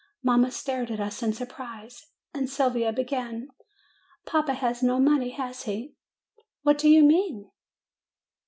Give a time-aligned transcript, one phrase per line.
[0.23, 3.49] Mamma stared at us in surprise, and Sylvia began:
[4.25, 5.93] 'Papa has no money, has he?"
[6.63, 7.51] 'What do you mean?